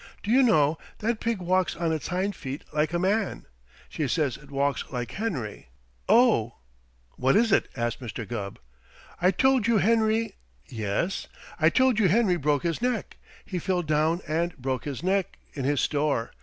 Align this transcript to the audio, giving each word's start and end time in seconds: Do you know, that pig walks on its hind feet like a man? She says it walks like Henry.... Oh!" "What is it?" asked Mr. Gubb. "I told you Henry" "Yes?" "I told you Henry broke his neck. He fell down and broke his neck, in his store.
Do 0.23 0.31
you 0.31 0.41
know, 0.41 0.79
that 0.97 1.19
pig 1.19 1.37
walks 1.37 1.75
on 1.75 1.91
its 1.91 2.07
hind 2.07 2.35
feet 2.35 2.63
like 2.73 2.91
a 2.91 2.97
man? 2.97 3.45
She 3.87 4.07
says 4.07 4.35
it 4.35 4.49
walks 4.49 4.83
like 4.91 5.11
Henry.... 5.11 5.67
Oh!" 6.09 6.55
"What 7.17 7.35
is 7.35 7.51
it?" 7.51 7.67
asked 7.75 7.99
Mr. 7.99 8.27
Gubb. 8.27 8.57
"I 9.21 9.29
told 9.29 9.67
you 9.67 9.77
Henry" 9.77 10.33
"Yes?" 10.83 11.27
"I 11.59 11.69
told 11.69 11.99
you 11.99 12.07
Henry 12.07 12.37
broke 12.37 12.63
his 12.63 12.81
neck. 12.81 13.17
He 13.45 13.59
fell 13.59 13.83
down 13.83 14.21
and 14.27 14.57
broke 14.57 14.85
his 14.85 15.03
neck, 15.03 15.37
in 15.53 15.65
his 15.65 15.81
store. 15.81 16.31